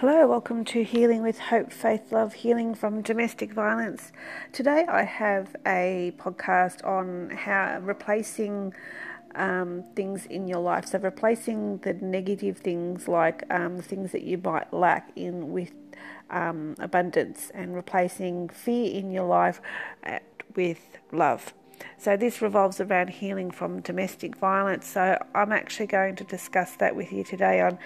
[0.00, 4.12] Hello, welcome to Healing with Hope, Faith, Love, Healing from Domestic Violence.
[4.50, 8.72] Today I have a podcast on how replacing
[9.34, 10.86] um, things in your life.
[10.86, 15.72] So, replacing the negative things like um, things that you might lack in with
[16.30, 19.60] um, abundance and replacing fear in your life
[20.06, 20.20] uh,
[20.56, 21.52] with love.
[21.98, 24.86] So, this revolves around healing from domestic violence.
[24.86, 27.78] So, I'm actually going to discuss that with you today on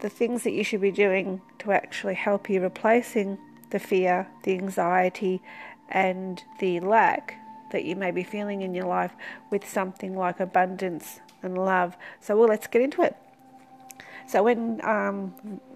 [0.00, 3.38] the things that you should be doing to actually help you replacing
[3.70, 5.42] the fear, the anxiety,
[5.88, 7.34] and the lack
[7.70, 9.12] that you may be feeling in your life
[9.50, 11.96] with something like abundance and love.
[12.20, 13.16] So, well, let's get into it.
[14.26, 15.34] So, when um,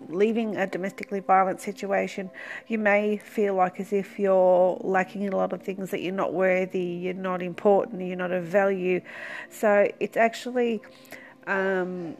[0.09, 2.30] leaving a domestically violent situation,
[2.66, 6.15] you may feel like as if you're lacking in a lot of things, that you're
[6.15, 9.01] not worthy, you're not important, you're not of value.
[9.51, 10.80] So, it's actually
[11.46, 12.16] um,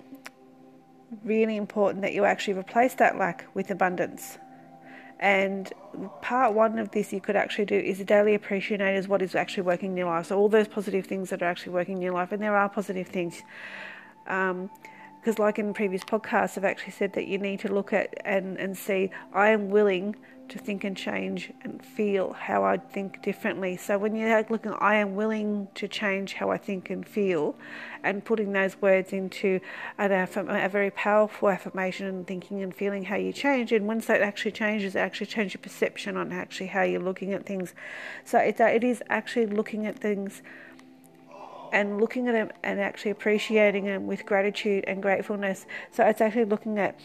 [1.25, 4.39] really important that you actually replace that lack with abundance.
[5.21, 5.73] And
[6.23, 9.35] part one of this you could actually do is a daily appreciate is what is
[9.35, 10.27] actually working in your life.
[10.27, 12.69] So all those positive things that are actually working in your life, and there are
[12.69, 13.43] positive things.
[14.27, 14.71] Um,
[15.21, 18.57] because like in previous podcasts I've actually said that you need to look at and,
[18.57, 20.17] and see I am willing
[20.49, 23.77] to think and change and feel how I think differently.
[23.77, 27.55] So when you're looking, I am willing to change how I think and feel,
[28.03, 29.61] and putting those words into
[29.99, 33.73] an affirm- a very powerful affirmation and thinking and feeling how you change.
[33.73, 37.33] And once that actually changes, it actually changes your perception on actually how you're looking
[37.33, 37.75] at things.
[38.25, 40.43] So it, it is actually looking at things
[41.73, 45.67] and looking at them and actually appreciating them with gratitude and gratefulness.
[45.93, 46.99] So it's actually looking at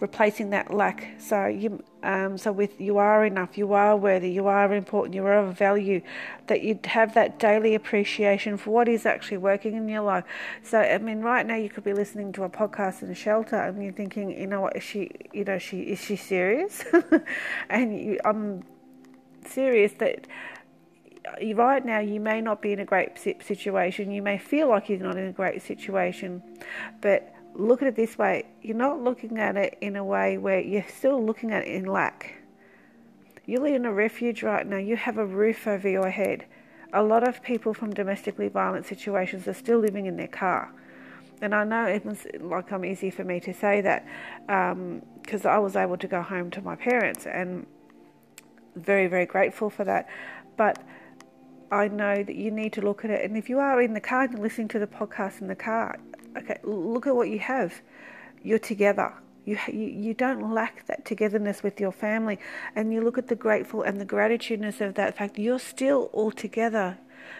[0.00, 1.08] replacing that lack.
[1.18, 5.24] So you, um, so with you are enough, you are worthy, you are important, you
[5.26, 6.00] are of value.
[6.46, 10.24] That you have that daily appreciation for what is actually working in your life.
[10.62, 13.56] So I mean, right now you could be listening to a podcast in a shelter,
[13.56, 16.84] and you're thinking, you know what, is she, you know, she is she serious?
[17.70, 18.64] and you, I'm
[19.46, 20.26] serious that
[21.54, 24.10] right now you may not be in a great situation.
[24.10, 26.42] You may feel like you're not in a great situation,
[27.00, 30.60] but look at it this way you're not looking at it in a way where
[30.60, 32.34] you're still looking at it in lack.
[33.46, 36.44] You live in a refuge right now, you have a roof over your head.
[36.92, 40.72] A lot of people from domestically violent situations are still living in their car.
[41.42, 44.06] And I know it's like I'm easy for me to say that
[44.46, 47.66] because um, I was able to go home to my parents and
[48.76, 50.08] very, very grateful for that.
[50.56, 50.82] But
[51.72, 53.24] I know that you need to look at it.
[53.24, 55.98] And if you are in the car and listening to the podcast in the car,
[56.36, 57.80] okay, look at what you have.
[58.42, 59.12] You're together.
[59.44, 62.38] You, you, you don't lack that togetherness with your family.
[62.76, 65.38] And you look at the grateful and the gratitudeness of that fact.
[65.38, 66.98] You're still all together.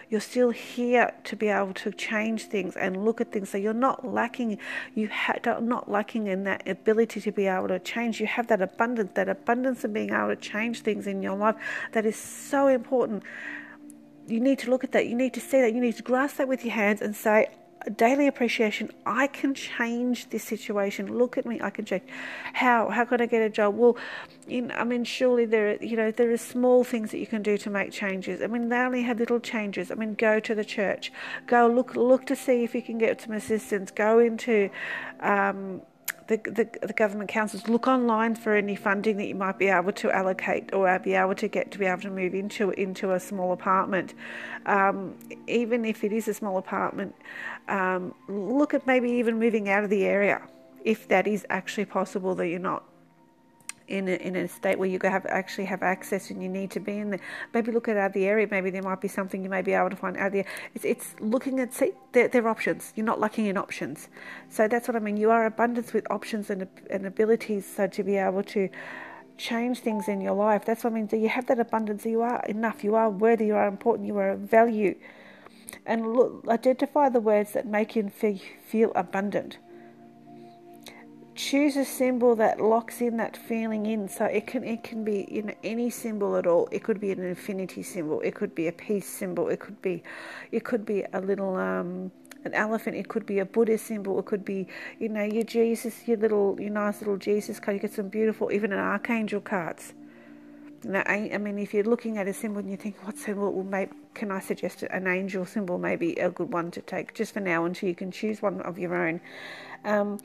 [0.09, 3.49] You're still here to be able to change things and look at things.
[3.49, 4.57] So you're not lacking.
[4.93, 8.19] You ha- not lacking in that ability to be able to change.
[8.19, 11.55] You have that abundance, that abundance of being able to change things in your life.
[11.93, 13.23] That is so important.
[14.27, 15.07] You need to look at that.
[15.07, 15.73] You need to see that.
[15.73, 17.49] You need to grasp that with your hands and say,
[17.95, 18.91] daily appreciation.
[19.05, 21.17] I can change this situation.
[21.17, 21.59] Look at me.
[21.61, 22.03] I can change.
[22.53, 22.89] How?
[22.89, 23.75] How can I get a job?
[23.75, 23.97] Well,
[24.47, 27.41] in, I mean, surely there, are, you know, there are small things that you can
[27.41, 28.41] do to make changes.
[28.41, 29.91] I mean, they only have little changes.
[29.91, 31.11] I mean, go to the church.
[31.47, 33.91] Go look, look to see if you can get some assistance.
[33.91, 34.69] Go into.
[35.19, 35.81] Um,
[36.31, 39.91] the, the, the, government councils look online for any funding that you might be able
[39.91, 43.19] to allocate or be able to get to be able to move into into a
[43.19, 44.13] small apartment.
[44.65, 45.15] Um,
[45.47, 47.15] even if it is a small apartment,
[47.67, 50.41] um, look at maybe even moving out of the area
[50.85, 52.83] if that is actually possible that you're not
[53.91, 56.79] in a, in a state where you have actually have access and you need to
[56.79, 57.19] be in there.
[57.53, 58.47] Maybe look at other the area.
[58.49, 60.45] Maybe there might be something you may be able to find out there.
[60.73, 62.93] It's, it's looking at see there their options.
[62.95, 64.07] You're not lacking in options.
[64.49, 65.17] So that's what I mean.
[65.17, 67.65] You are abundance with options and and abilities.
[67.75, 68.69] So to be able to
[69.37, 70.63] change things in your life.
[70.65, 71.07] That's what I mean.
[71.07, 72.05] Do you have that abundance.
[72.05, 72.83] You are enough.
[72.83, 73.47] You are worthy.
[73.47, 74.07] You are important.
[74.07, 74.95] You are of value.
[75.85, 79.57] And look, identify the words that make you feel abundant
[81.41, 84.07] choose a symbol that locks in that feeling in.
[84.07, 86.69] So it can it can be you know any symbol at all.
[86.71, 88.21] It could be an infinity symbol.
[88.21, 89.49] It could be a peace symbol.
[89.49, 90.03] It could be
[90.51, 92.11] it could be a little um
[92.45, 92.95] an elephant.
[92.95, 94.19] It could be a buddha symbol.
[94.19, 94.67] It could be
[94.99, 97.75] you know your jesus your little your nice little jesus card.
[97.75, 99.93] You get some beautiful even an archangel cards.
[100.83, 103.63] Now, I mean, if you're looking at a symbol and you think, what symbol will
[103.63, 107.35] make, can I suggest an angel symbol may be a good one to take just
[107.35, 109.21] for now until you can choose one of your own.
[109.85, 110.17] Um,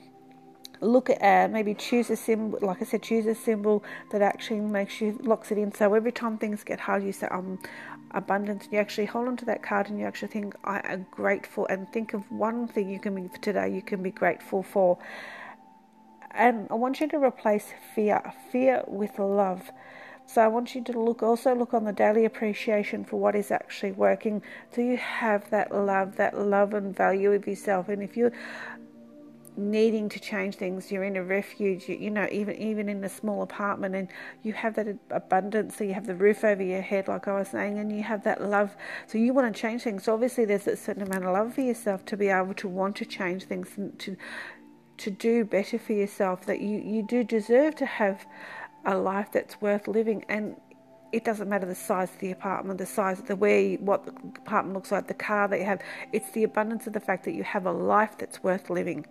[0.81, 4.61] look at uh, maybe choose a symbol like i said choose a symbol that actually
[4.61, 7.59] makes you locks it in so every time things get hard you say um
[8.13, 11.67] abundance you actually hold on to that card and you actually think i am grateful
[11.69, 14.99] and think of one thing you can be today you can be grateful for
[16.33, 19.71] And I want you to replace fear, fear with love.
[20.27, 23.51] So I want you to look also look on the daily appreciation for what is
[23.51, 24.43] actually working.
[24.75, 27.89] Do you have that love, that love and value of yourself?
[27.89, 28.33] And if you're
[29.57, 33.09] needing to change things, you're in a refuge, you, you know, even even in a
[33.09, 34.09] small apartment, and
[34.43, 35.77] you have that abundance.
[35.77, 38.25] So you have the roof over your head, like I was saying, and you have
[38.25, 38.77] that love.
[39.07, 40.05] So you want to change things.
[40.05, 42.97] So obviously, there's a certain amount of love for yourself to be able to want
[42.97, 44.17] to change things and to
[44.99, 46.47] to do better for yourself.
[46.47, 48.27] That you you do deserve to have
[48.85, 50.57] a life that's worth living and
[51.13, 54.13] it doesn't matter the size of the apartment, the size of the way, what the
[54.37, 55.81] apartment looks like, the car that you have.
[56.13, 59.07] It's the abundance of the fact that you have a life that's worth living.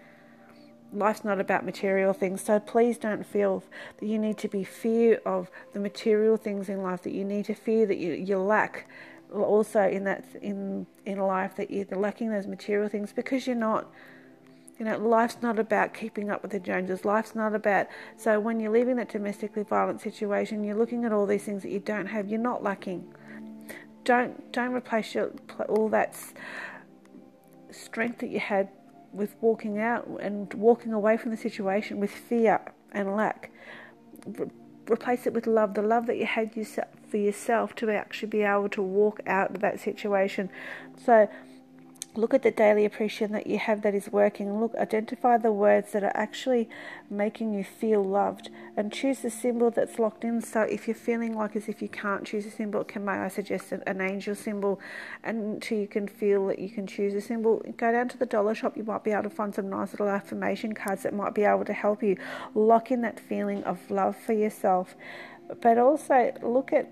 [0.93, 3.63] Life's not about material things, so please don't feel
[3.99, 7.01] that you need to be fear of the material things in life.
[7.03, 8.87] That you need to fear that you, you lack.
[9.33, 13.91] Also, in that in in life, that you're lacking those material things because you're not
[14.77, 17.05] you know, life's not about keeping up with the Joneses.
[17.05, 17.87] Life's not about.
[18.17, 21.71] So when you're leaving that domestically violent situation, you're looking at all these things that
[21.71, 22.27] you don't have.
[22.27, 23.13] You're not lacking.
[24.03, 25.31] Don't don't replace your
[25.69, 26.15] all that
[27.71, 28.69] strength that you had
[29.15, 33.51] with walking out and walking away from the situation with fear and lack.
[34.25, 34.49] Re-
[34.89, 36.51] replace it with love, the love that you had
[37.09, 40.49] for yourself to actually be able to walk out of that situation.
[41.03, 41.27] So
[42.17, 44.59] look at the daily appreciation that you have that is working.
[44.59, 46.69] Look identify the words that are actually
[47.09, 50.41] making you feel loved and choose the symbol that's locked in.
[50.41, 53.27] So if you're feeling like as if you can't choose a symbol can may i
[53.27, 54.79] suggest an angel symbol?
[55.23, 57.61] Until you can feel that you can choose a symbol.
[57.77, 58.77] Go down to the dollar shop.
[58.77, 61.65] You might be able to find some nice little affirmation cards that might be able
[61.65, 62.17] to help you
[62.53, 64.95] lock in that feeling of love for yourself.
[65.61, 66.89] But also look at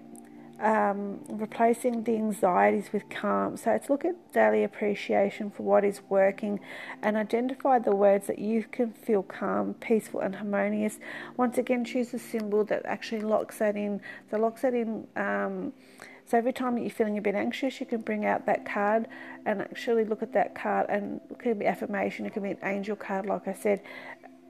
[0.59, 3.57] um, replacing the anxieties with calm.
[3.57, 6.59] So it's look at daily appreciation for what is working
[7.01, 11.00] and identify the words that you can feel calm, peaceful, and harmonious.
[11.38, 14.01] Once again, choose a symbol that actually locks that in.
[14.29, 15.07] So locks that in.
[15.15, 15.73] Um,
[16.25, 19.07] so every time that you're feeling a bit anxious, you can bring out that card
[19.45, 20.85] and actually look at that card.
[20.89, 23.81] And it could be affirmation, it could be an angel card, like I said,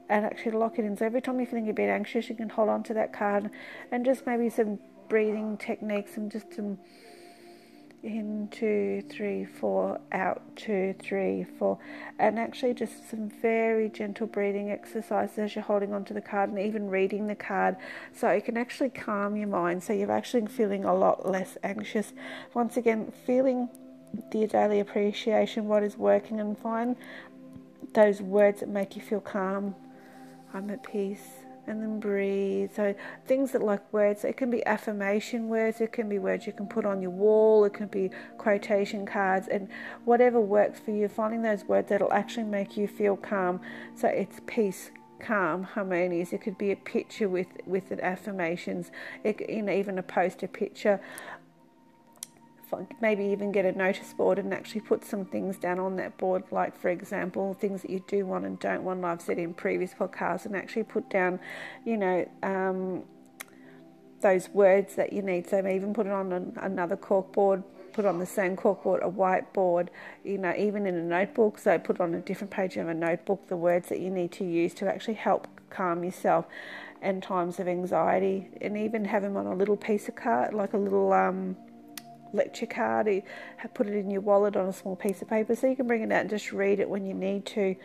[0.10, 0.96] and actually lock it in.
[0.96, 3.50] So every time you're feeling a bit anxious, you can hold on to that card
[3.92, 4.78] and just maybe some
[5.08, 6.78] breathing techniques and just some
[8.04, 11.80] in two, three, four, out two, three, four,
[12.20, 16.60] and actually just some very gentle breathing exercises as you're holding onto the card and
[16.60, 17.78] even reading the card,
[18.14, 19.82] so it can actually calm your mind.
[19.82, 22.12] So you're actually feeling a lot less anxious.
[22.54, 23.70] Once again, feeling
[24.32, 26.98] the daily appreciation, what is working, and find
[27.94, 29.76] those words that make you feel calm.
[30.54, 32.72] I'm at peace and then breathe.
[32.76, 32.94] So
[33.26, 36.68] things that like words, it can be affirmation words, it can be words you can
[36.68, 39.70] put on your wall, it can be quotation cards, and
[40.06, 41.08] whatever works for you.
[41.08, 43.62] Finding those words that'll actually make you feel calm.
[43.96, 46.34] So it's peace, calm, harmonious.
[46.34, 48.92] It could be a picture with with affirmations.
[49.24, 51.00] It, you know, even a poster picture
[53.02, 56.44] maybe even get a notice board and actually put some things down on that board,
[56.52, 59.04] like for example, things that you do want and don't want.
[59.04, 61.40] I've said in previous podcasts, and actually put down,
[61.86, 63.04] you know, um,
[64.22, 65.50] those words that you need.
[65.50, 69.90] So even put it on an, another corkboard, put on the same corkboard a whiteboard,
[70.24, 71.58] you know, even in a notebook.
[71.58, 74.46] So put on a different page of a notebook the words that you need to
[74.46, 76.46] use to actually help calm yourself
[77.02, 80.72] in times of anxiety, and even have them on a little piece of card, like
[80.72, 81.58] a little um,
[82.34, 83.22] lecture card, you
[83.74, 86.02] put it in your wallet on a small piece of paper so you can bring
[86.02, 87.76] it out and just read it when you need to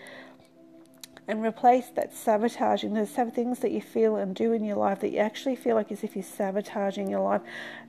[1.28, 2.94] and replace that sabotaging.
[2.94, 5.76] There's some things that you feel and do in your life that you actually feel
[5.76, 7.42] like as if you're sabotaging your life.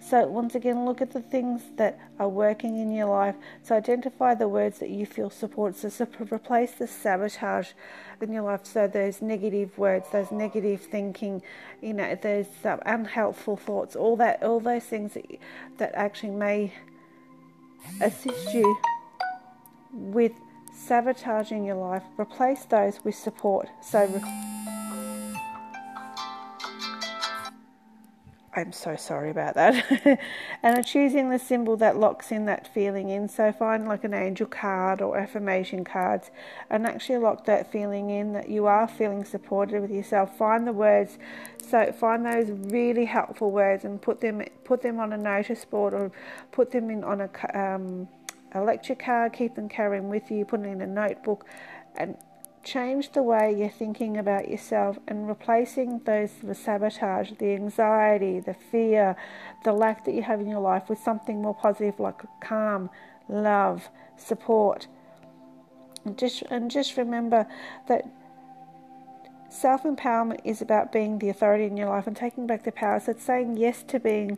[0.05, 3.35] So, once again, look at the things that are working in your life.
[3.63, 5.77] So, identify the words that you feel support.
[5.77, 7.69] So, so replace the sabotage
[8.19, 8.65] in your life.
[8.65, 11.41] So, those negative words, those negative thinking,
[11.81, 15.25] you know, those um, unhelpful thoughts, all that, all those things that,
[15.77, 16.73] that actually may
[18.01, 18.77] assist you
[19.93, 20.33] with
[20.79, 23.69] sabotaging your life, replace those with support.
[23.81, 25.35] So, re-
[28.55, 30.19] I'm so sorry about that.
[30.63, 33.29] and choosing the symbol that locks in that feeling in.
[33.29, 36.31] So, find like an angel card or affirmation cards
[36.69, 40.37] and actually lock that feeling in that you are feeling supported with yourself.
[40.37, 41.17] Find the words.
[41.69, 45.93] So find those really helpful words and put them put them on a notice board
[45.93, 46.11] or
[46.51, 48.07] put them in on a um,
[48.53, 51.45] a lecture card, keep them carrying with you, put it in a notebook,
[51.95, 52.17] and
[52.63, 58.53] change the way you're thinking about yourself and replacing those the sabotage, the anxiety, the
[58.53, 59.15] fear,
[59.63, 62.89] the lack that you have in your life with something more positive like calm,
[63.27, 64.87] love, support.
[66.05, 67.47] And just and just remember
[67.87, 68.05] that
[69.49, 72.99] Self empowerment is about being the authority in your life and taking back the power.
[72.99, 74.37] So it's saying yes to being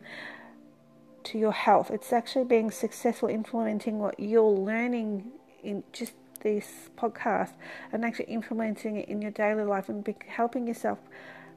[1.24, 1.90] to your health.
[1.90, 5.30] It's actually being successful implementing what you're learning
[5.62, 7.52] in just this podcast
[7.92, 10.98] and actually implementing it in your daily life and helping yourself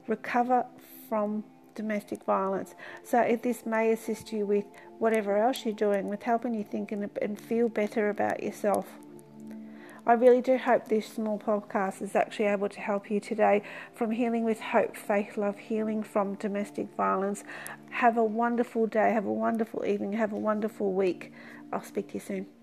[0.06, 0.66] recover
[1.08, 1.44] from
[1.74, 2.74] domestic violence.
[3.04, 4.64] So, if this may assist you with
[4.98, 8.86] whatever else you're doing, with helping you think and, and feel better about yourself.
[10.08, 14.12] I really do hope this small podcast is actually able to help you today from
[14.12, 17.42] healing with hope, faith, love, healing from domestic violence.
[17.90, 21.32] Have a wonderful day, have a wonderful evening, have a wonderful week.
[21.72, 22.55] I'll speak to you soon.